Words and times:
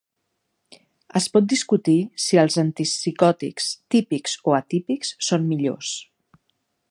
Es 1.19 1.27
pot 1.35 1.49
discutir 1.51 1.95
si 2.23 2.39
els 2.45 2.57
antipsicòtics 2.63 3.69
típics 3.97 4.37
o 4.53 4.57
atípics 4.61 5.15
són 5.29 5.49
millors. 5.53 5.93